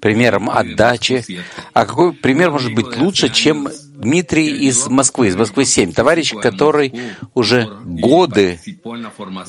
[0.00, 1.24] примером отдачи.
[1.72, 6.94] А какой пример может быть лучше, чем Дмитрий из Москвы, из Москвы 7, товарищ, который
[7.34, 8.60] уже годы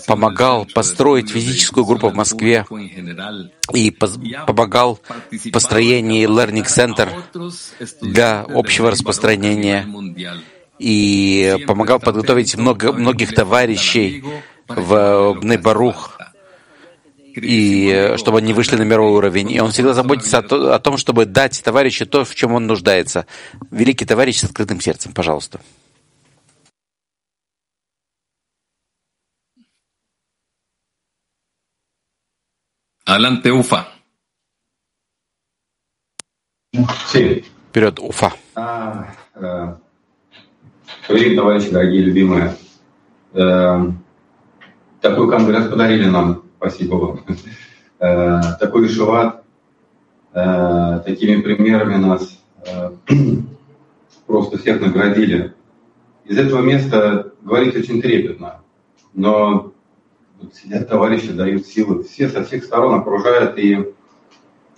[0.07, 2.65] помогал построить физическую группу в Москве
[3.73, 4.99] и помогал
[5.31, 7.09] в построении Learning Center
[8.01, 9.87] для общего распространения.
[10.79, 14.23] И помогал подготовить много, многих товарищей
[14.67, 16.18] в Нейбарух,
[17.41, 19.51] и э, чтобы они вышли на мировой уровень.
[19.51, 22.67] И он всегда заботится о, то- о том, чтобы дать товарищу то, в чем он
[22.67, 23.25] нуждается.
[23.71, 25.59] Великий товарищ с открытым сердцем, пожалуйста.
[33.51, 33.85] Ufa.
[37.11, 37.43] Sí.
[37.69, 38.33] Вперед, Уфа.
[38.55, 39.75] А, э,
[41.07, 42.55] Привет, товарищи, дорогие, любимые.
[43.33, 43.79] Э,
[45.01, 47.25] Такой конгресс подарили нам, спасибо вам.
[47.99, 49.43] Э, Такой шиват,
[50.33, 52.91] э, такими примерами нас э,
[54.27, 55.53] просто всех наградили.
[56.25, 58.61] Из этого места говорить очень трепетно,
[59.13, 59.73] но
[60.39, 63.93] вот сидят товарищи, дают силы, все со всех сторон окружают, и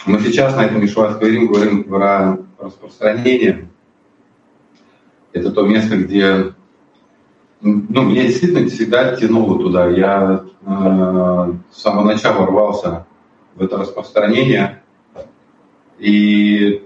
[0.05, 3.69] мы сейчас на этом Мишватском говорим про распространение.
[5.33, 6.53] Это то место, где
[7.61, 9.87] ну, меня действительно всегда тянуло туда.
[9.87, 13.05] Я э, с самого начала рвался
[13.55, 14.81] в это распространение.
[15.99, 16.83] И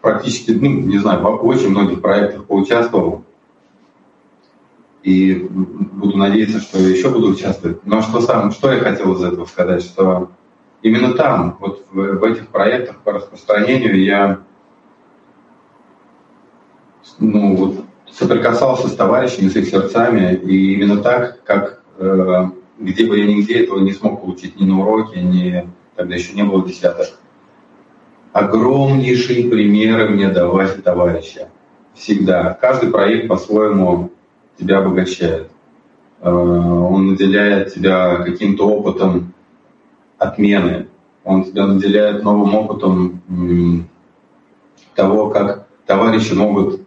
[0.00, 3.24] практически, ну, не знаю, в очень многих проектах поучаствовал.
[5.02, 7.84] И буду надеяться, что еще буду участвовать.
[7.86, 10.30] Но что, сам, что я хотел из этого сказать, что
[10.82, 14.40] именно там, вот в, в этих проектах по распространению я
[17.18, 17.85] ну, вот,
[18.18, 22.44] соприкасался с товарищами, с их сердцами, и именно так, как э,
[22.78, 26.42] где бы я нигде этого не смог получить ни на уроке, ни тогда еще не
[26.42, 27.08] было десяток.
[28.32, 31.46] Огромнейшие примеры мне давали товарищи.
[31.94, 32.54] Всегда.
[32.60, 34.12] Каждый проект по-своему
[34.58, 35.50] тебя обогащает.
[36.20, 39.34] Э, он наделяет тебя каким-то опытом
[40.18, 40.88] отмены.
[41.24, 43.88] Он тебя наделяет новым опытом м,
[44.94, 46.85] того, как товарищи могут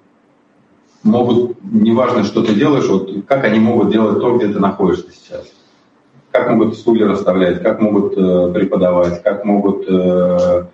[1.09, 5.45] могут, неважно, что ты делаешь, вот как они могут делать то, где ты находишься сейчас.
[6.31, 10.65] Как могут стулья расставлять, как могут э, преподавать, как могут э,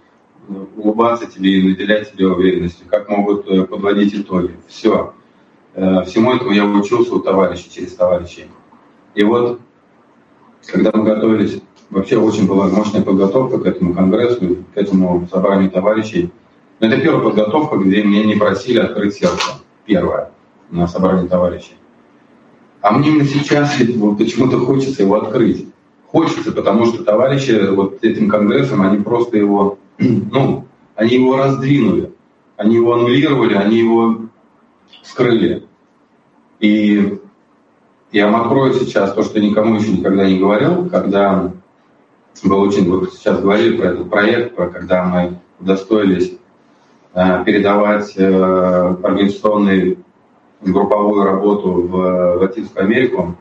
[0.76, 4.52] улыбаться тебе и наделять тебя уверенностью, как могут э, подводить итоги.
[4.68, 5.14] Все.
[5.74, 8.46] Э, всему этому я учился у товарищей, через товарищей.
[9.16, 9.62] И вот,
[10.68, 16.32] когда мы готовились, вообще очень была мощная подготовка к этому конгрессу, к этому собранию товарищей.
[16.82, 20.32] Но это первая подготовка, где меня не просили открыть сердце первое
[20.70, 21.76] на собрании товарищей.
[22.82, 25.68] А мне именно сейчас вот, почему-то хочется его открыть.
[26.08, 30.66] Хочется, потому что товарищи вот этим конгрессом, они просто его, ну,
[30.96, 32.14] они его раздвинули,
[32.58, 34.18] они его аннулировали, они его
[35.04, 35.66] скрыли.
[36.60, 37.20] И
[38.12, 41.52] я вам открою сейчас то, что никому еще никогда не говорил, когда
[42.44, 46.38] был очень, вы сейчас говорили про этот проект, про когда мы удостоились
[47.16, 49.98] передавать э, организационную
[50.62, 53.36] групповую работу в Латинскую Америку.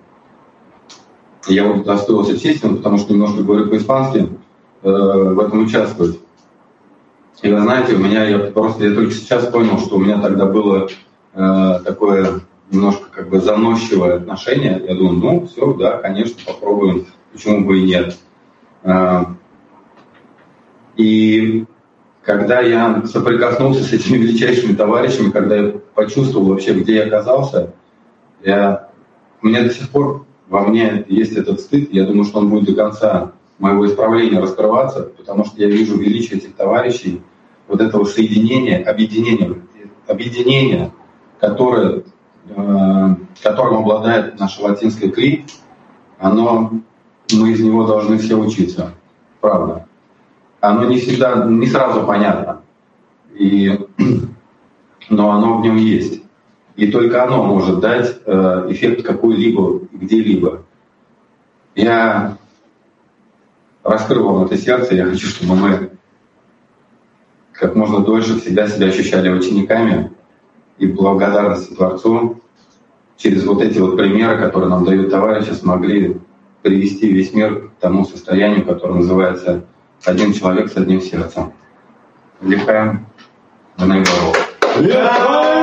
[1.49, 4.29] Я вот удостоился чести, потому что немножко говорю по-испански,
[4.83, 6.20] э, в этом участвовать.
[7.43, 10.47] И вы знаете, у меня, я просто, я только сейчас понял, что у меня тогда
[10.47, 10.89] было
[11.35, 14.83] э, такое немножко как бы заносчивое отношение.
[14.87, 18.16] Я думаю, ну, все, да, конечно, попробуем, почему бы и нет.
[18.85, 19.25] Э,
[20.97, 21.66] и
[22.25, 27.72] когда я соприкоснулся с этими величайшими товарищами, когда я почувствовал вообще, где я оказался,
[28.43, 28.89] я,
[29.43, 31.93] у меня до сих пор во мне есть этот стыд.
[31.93, 36.39] Я думаю, что он будет до конца моего исправления раскрываться, потому что я вижу величие
[36.39, 37.22] этих товарищей,
[37.68, 39.62] вот этого соединения, объединения,
[40.07, 40.93] объединения,
[41.41, 42.03] которое,
[42.49, 43.09] э,
[43.43, 45.47] которым обладает наша латинская кли,
[46.18, 46.72] оно,
[47.33, 48.93] мы из него должны все учиться,
[49.41, 49.87] правда.
[50.65, 52.62] Оно не всегда, не сразу понятно,
[53.35, 53.79] и,
[55.11, 56.23] но оно в нем есть.
[56.77, 60.62] И только оно может дать э, эффект какой-либо, где-либо.
[61.75, 62.39] Я
[63.83, 65.91] раскрыл вам это сердце, я хочу, чтобы мы
[67.53, 70.12] как можно дольше всегда себя ощущали учениками
[70.79, 72.41] и благодарности Творцу
[73.19, 76.17] через вот эти вот примеры, которые нам дают товарищи, смогли
[76.62, 79.65] привести весь мир к тому состоянию, которое называется
[80.05, 81.53] «один человек с одним сердцем».
[82.41, 83.07] Лихаем
[83.79, 85.54] Данайбарова.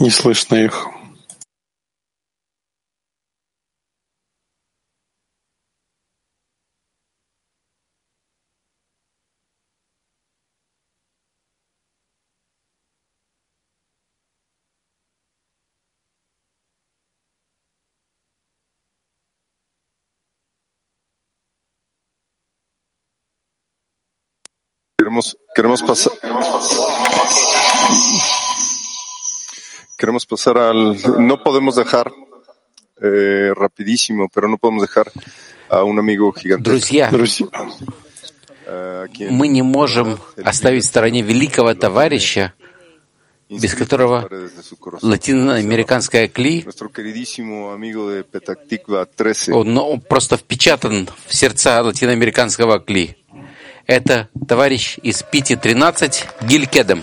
[0.00, 0.88] Не слышно их.
[24.98, 26.12] Queremos, queremos pasar.
[30.04, 30.98] Queremos pasar al.
[31.18, 32.12] No podemos dejar
[33.00, 35.10] eh, rapidísimo, pero no podemos dejar
[35.70, 36.62] a un amigo gigante.
[36.62, 37.10] Друзья,
[39.30, 42.52] мы не можем оставить в стороне великого товарища,
[43.48, 44.28] без которого
[45.00, 46.66] латиноамериканская кли,
[49.52, 53.16] он ну, просто впечатан в сердца латиноамериканского кли.
[53.86, 57.02] Это товарищ из Пити-13 Гиль Кедем.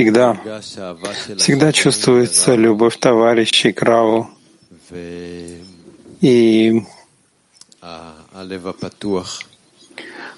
[0.00, 0.62] Всегда,
[1.36, 4.30] всегда чувствуется любовь товарищей к Раву
[6.22, 6.82] и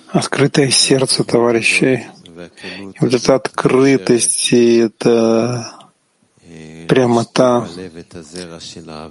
[0.09, 2.07] открытое сердце товарищей.
[2.67, 5.73] И вот эта открытость и эта
[6.89, 7.69] прямота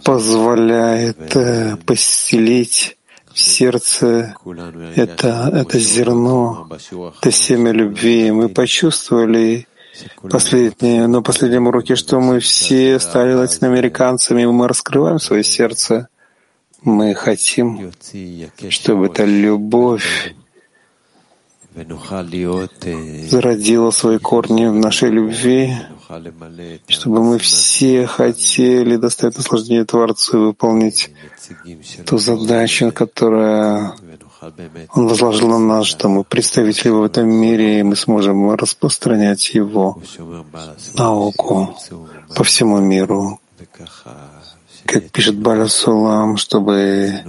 [0.03, 2.97] позволяет э, поселить
[3.33, 4.35] в сердце
[4.97, 6.67] это, это зерно,
[7.21, 8.31] это семя любви.
[8.31, 9.65] Мы почувствовали
[10.29, 16.07] последнее, на последнем уроке, что мы все стали латиноамериканцами, мы раскрываем свое сердце.
[16.81, 17.91] Мы хотим,
[18.69, 20.33] чтобы эта любовь
[23.29, 25.73] зародила свои корни в нашей любви,
[26.87, 31.11] чтобы мы все хотели доставить наслаждение Творцу и выполнить
[32.05, 33.93] ту задачу, которая
[34.93, 40.01] Он возложил на нас, что мы представители в этом мире, и мы сможем распространять Его
[40.95, 41.75] науку
[42.35, 43.39] по всему миру,
[44.85, 47.21] как пишет Баля Сулам, чтобы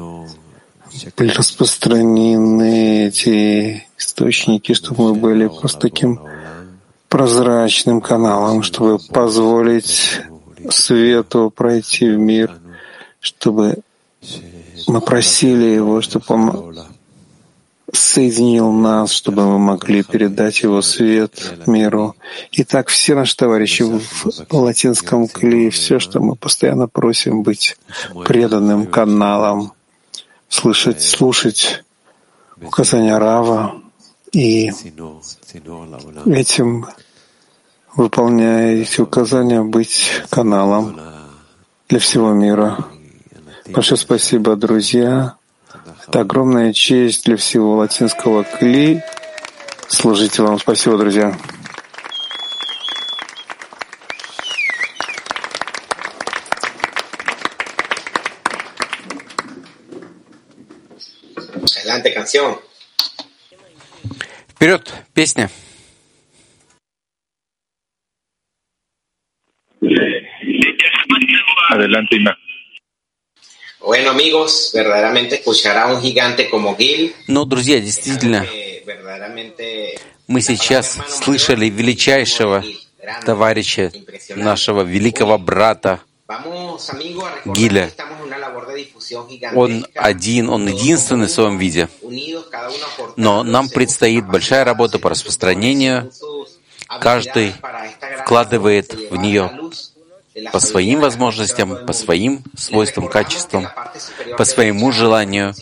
[1.17, 6.21] были распространены эти источники, чтобы мы были просто таким
[7.09, 10.23] прозрачным каналом, чтобы позволить
[10.71, 12.59] свету пройти в мир,
[13.21, 13.81] чтобы
[14.87, 16.87] мы просили его, чтобы он
[17.93, 22.17] соединил нас, чтобы мы могли передать его свет миру.
[22.51, 27.77] И так все наши товарищи в латинском клее, все, что мы постоянно просим быть
[28.25, 29.73] преданным каналом,
[30.49, 31.85] слышать, слушать
[32.61, 33.83] указания Рава
[34.33, 34.73] и
[36.25, 36.87] этим,
[37.95, 40.99] выполняя эти указания, быть каналом
[41.89, 42.87] для всего мира.
[43.69, 45.37] Большое спасибо, друзья.
[46.13, 49.01] Это огромная честь для всего латинского кли.
[49.89, 50.59] Служите вам.
[50.59, 51.35] Спасибо, друзья.
[64.49, 65.51] Вперед, песня.
[71.71, 72.37] Adelante, Ima.
[73.81, 73.82] Bueno, amigos, verdaderamente escuchar a un gigante como Gil,
[77.27, 78.47] Ну, друзья, действительно,
[80.27, 82.65] мы сейчас слышали величайшего
[83.27, 83.93] товарища,
[84.35, 86.01] нашего великого брата
[87.45, 87.91] Гиля.
[89.55, 91.89] Он один, он единственный в своем виде.
[93.17, 96.11] Но нам предстоит большая работа по распространению.
[97.01, 97.53] Каждый
[98.25, 99.51] вкладывает в нее
[100.53, 103.69] по своим возможностям, по своим свойствам, качествам,
[104.37, 105.55] по своему желанию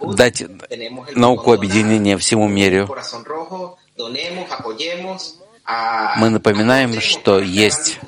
[0.00, 0.44] дать
[1.14, 2.88] науку объединения всему миру.
[6.16, 8.00] Мы напоминаем, что есть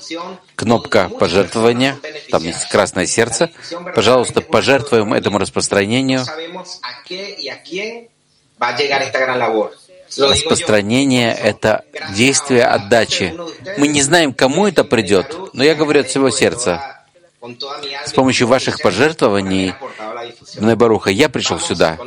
[0.57, 1.97] кнопка пожертвования,
[2.31, 3.51] там есть красное сердце.
[3.95, 6.25] Пожалуйста, пожертвуем этому распространению.
[10.19, 11.85] Распространение— это
[12.15, 13.35] действие отдачи.
[13.79, 17.05] Мы не знаем, кому это придет, но я говорю от всего сердца.
[18.07, 19.75] С помощью ваших пожертвований.
[20.59, 21.99] Небаруха, я пришел сюда.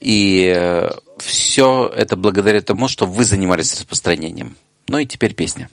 [0.00, 4.56] И все это благодаря тому, что вы занимались распространением.
[4.88, 5.70] Ну и теперь песня.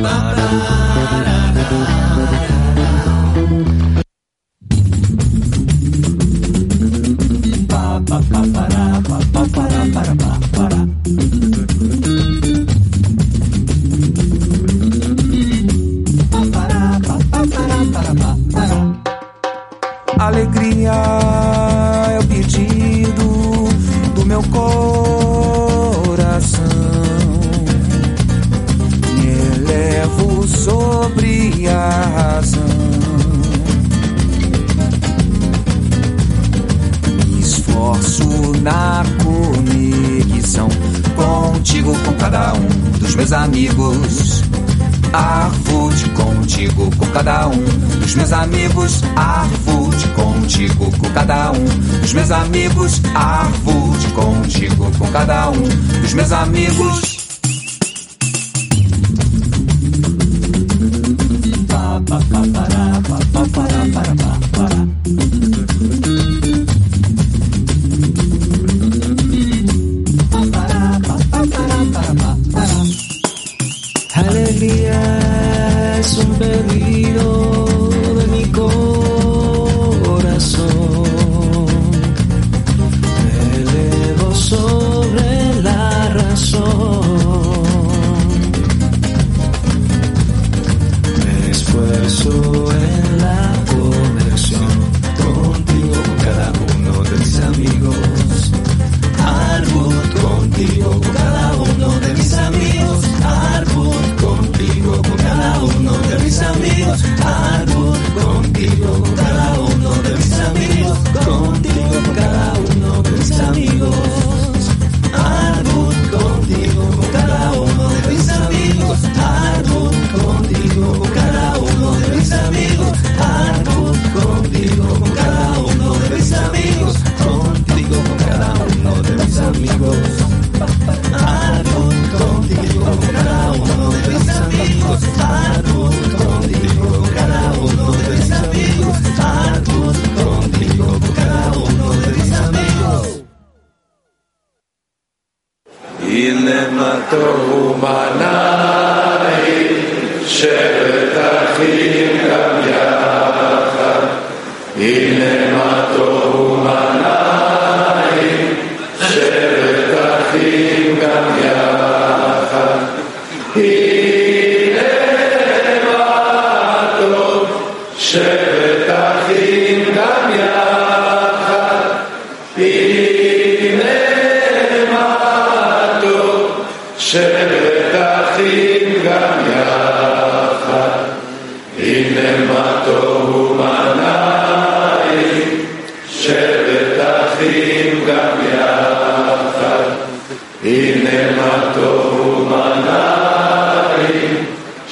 [0.00, 0.79] nada.
[55.00, 55.62] Com cada um
[56.02, 57.09] dos meus amigos.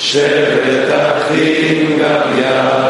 [0.08, 2.87] שבט אחים גם יד.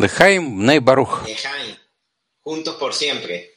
[0.00, 1.26] Lejaim Bnei Baruch.
[1.26, 1.76] Lejaim,
[2.40, 3.54] juntos por siempre.